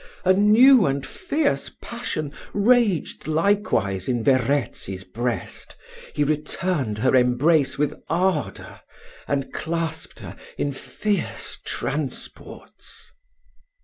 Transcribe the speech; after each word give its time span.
A 0.25 0.33
new 0.33 0.87
and 0.87 1.05
fierce 1.05 1.69
passion 1.79 2.31
raged 2.55 3.27
likewise 3.27 4.09
in 4.09 4.23
Verezzi's 4.23 5.03
breast: 5.03 5.75
he 6.15 6.23
returned 6.23 6.97
her 6.97 7.15
embrace 7.15 7.77
with 7.77 8.01
ardour, 8.09 8.79
and 9.27 9.53
clasped 9.53 10.17
her 10.21 10.35
in 10.57 10.71
fierce 10.71 11.59
transports. 11.63 13.11